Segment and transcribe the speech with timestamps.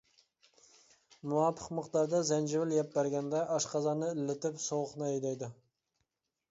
[1.33, 5.55] مۇۋاپىق مىقداردا زەنجىۋىل يەپ بەرگەندە، ئاشقازاننى ئىللىتىپ، سوغۇقنى ھەيدەيدۇ.